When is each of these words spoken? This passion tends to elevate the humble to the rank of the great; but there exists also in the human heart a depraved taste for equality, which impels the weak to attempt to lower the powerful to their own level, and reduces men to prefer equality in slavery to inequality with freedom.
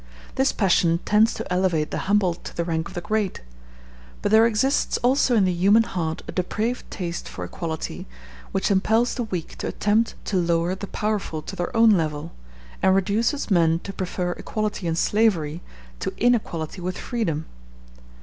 This 0.33 0.51
passion 0.51 0.99
tends 1.05 1.31
to 1.35 1.53
elevate 1.53 1.91
the 1.91 1.99
humble 2.09 2.33
to 2.33 2.57
the 2.57 2.63
rank 2.63 2.87
of 2.87 2.95
the 2.95 3.01
great; 3.05 3.41
but 4.23 4.31
there 4.31 4.47
exists 4.47 4.97
also 5.03 5.35
in 5.35 5.45
the 5.45 5.53
human 5.53 5.83
heart 5.83 6.23
a 6.27 6.31
depraved 6.31 6.89
taste 6.89 7.29
for 7.29 7.45
equality, 7.45 8.07
which 8.51 8.71
impels 8.71 9.13
the 9.13 9.21
weak 9.25 9.59
to 9.59 9.67
attempt 9.67 10.15
to 10.25 10.37
lower 10.37 10.73
the 10.73 10.87
powerful 10.87 11.43
to 11.43 11.55
their 11.55 11.77
own 11.77 11.91
level, 11.91 12.31
and 12.81 12.95
reduces 12.95 13.51
men 13.51 13.77
to 13.83 13.93
prefer 13.93 14.31
equality 14.31 14.87
in 14.87 14.95
slavery 14.95 15.61
to 15.99 16.11
inequality 16.17 16.81
with 16.81 16.97
freedom. 16.97 17.45